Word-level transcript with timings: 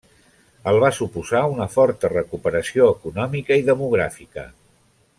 El 0.71 0.77
va 0.83 0.89
suposar 0.99 1.41
una 1.57 1.67
forta 1.75 2.11
recuperació 2.15 2.89
econòmica 2.97 3.59
i 3.63 3.67
demogràfica. 3.71 4.51